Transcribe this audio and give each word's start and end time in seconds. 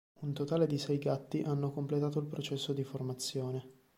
Un 0.21 0.33
totale 0.33 0.65
di 0.65 0.79
sei 0.79 0.97
gatti 0.97 1.43
hanno 1.43 1.69
completato 1.71 2.17
il 2.17 2.25
processo 2.25 2.73
di 2.73 2.83
formazione. 2.83 3.69